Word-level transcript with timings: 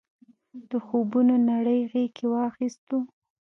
د 0.69 0.71
خوبونو 0.85 1.35
نړۍ 1.49 1.79
غېږ 1.91 2.09
کې 2.15 2.25
واخیستو. 2.29 2.97